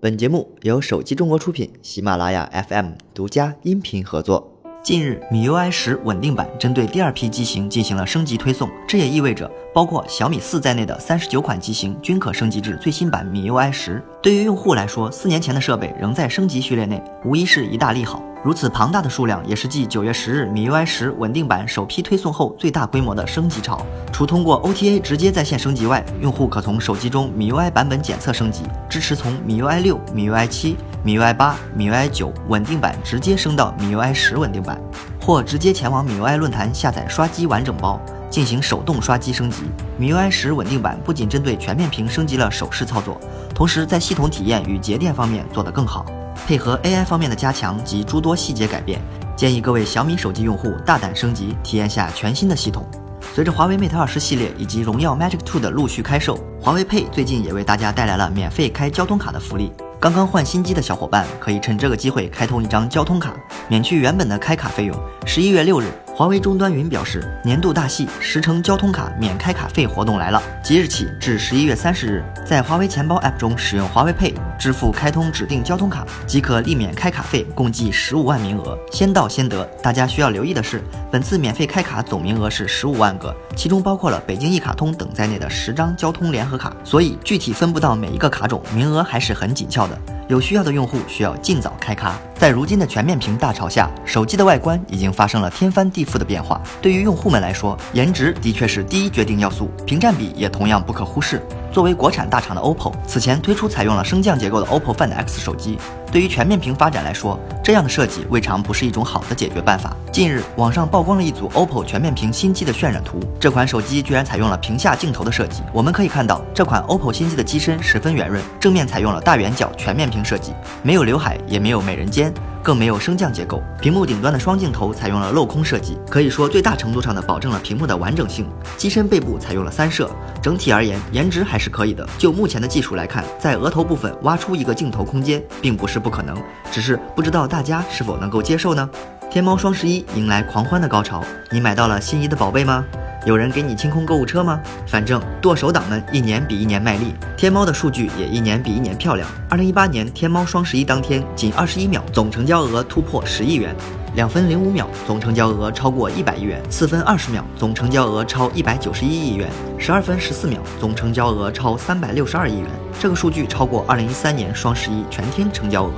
[0.00, 4.48] 本节目由手机中国出品，喜马拉雅 FM 独家音频合作。
[4.80, 14.00] 近日，米 UI 十稳定版针对第二批机型进行了升级推送，这也意味着包括小米四在内的三十九款机型均可升级至最新版米 UI 十。
[14.20, 18.20] 对于用户来说，四年前的设备仍在升级序列内，无疑是一大利好。
[18.42, 23.80] 如此庞大的数量，也是继九月十日米 UI 十稳定版首批推送后最大规模的升级潮。
[24.12, 34.80] 除通过 OTA 直接在线升级外，用户可从手机中米 UI 版本检测升级，支持从米 UI 六、米 UI 七、米 UI 八、米 UI 九稳定版直接升到米 UI 十稳定版，
[35.20, 38.00] 或直接前往米 UI 论坛下载刷机完整包，
[38.30, 39.62] 进行手动刷机升级。
[39.96, 43.20] 米 UI 十稳定版不仅针对全面屏升级了手势操作，
[43.54, 46.04] 同时在系统体验与节电方面做得更好。
[46.46, 49.00] 配合 AI 方面的加强及诸多细节改变，
[49.36, 52.86] 建议各位小米手机用户大胆升级，体验下全新的系统。
[53.34, 59.72] 随着华为 Mate 20系列以及荣耀 Magic Two 的陆续开售，华为 Pay 最近也为大家带来了免费开交通卡的福利。
[60.00, 63.34] 刚刚换新机的小伙伴可以趁这个机会开通一张交通卡，
[63.68, 64.96] 免去原本的开卡费用。
[65.26, 65.86] 十一月六日。
[66.18, 70.42] 华为终端云表示，年度大戏十城交通卡免开卡费活动来了！
[70.64, 79.64] 即日起至十一月三十日，在华为钱包 App 中使用华为 Pay 支付开通指定交通卡，即可立免开卡费，共计十五万名额，先到先得。
[79.80, 89.98] 大家需要留意的是，本次免费开卡总名额是十五万个，其中包括了北京一卡通等在内的十张交通联合卡，所以具体分布到每一个卡种，名额还是很紧俏的。
[90.28, 92.18] 有需要的用户需要尽早开卡。
[92.34, 96.60] 在如今的全面屏大潮下，手机的外观已经发生了天翻地覆的变化。
[96.82, 101.40] 对于用户们来说，颜值的确是第一决定要素，屏占比也同样不可忽视。
[101.70, 105.78] 作为国产大厂的 OPPO，此前推出采用了升降结构的 OPPO Find X 手机，
[106.10, 109.94] 对于全面屏发展来说，这样的设计未尝不是一种好的解决办法。
[110.10, 115.62] 近日，网上曝光了一组 OPPO 全面屏新机的渲染图，这款手机居然采用了屏下镜头的设计。
[115.72, 120.52] 我们可以看到，这款 OPPO 新机的机身十分圆润，正面采用了大圆角全面屏设计，
[120.82, 122.32] 没有刘海，也没有美人尖。
[122.62, 128.48] 更没有升降结构，屏幕顶端的双镜头采用了镂空设计，可以说最大程度上的保证了屏幕的完整性。
[128.76, 130.10] 机身背部采用了三摄，
[130.42, 132.06] 整体而言颜值还是可以的。
[132.18, 136.36] 就目前的技术来看，在额头部分挖出一个镜头空间，并不是不可能，
[136.70, 138.88] 只是不知道大家是否能够接受呢？
[139.30, 142.84] 天猫双十一迎来狂欢的高潮，你买到了心仪的宝贝吗？
[143.28, 144.58] 有人给你清空购物车吗？
[144.86, 149.28] 反正剁手党们一年比一年卖力，天猫的数据也一年比一年漂亮。
[149.50, 153.76] 二零一八年天猫双十一当天，仅二十一秒总成交额突破十亿元，
[154.14, 159.46] 两分零五秒总成交额超过一百亿元，四分二十秒总成交额超一百九十一亿元，
[159.76, 162.70] 十二分十四秒总成交额超三百六十二亿元。
[162.98, 165.92] 这个数据超过二零一三年双十一全天成交额。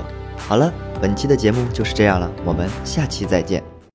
[0.48, 3.69] 好了，本期的节目就是这样了，我们下期再见。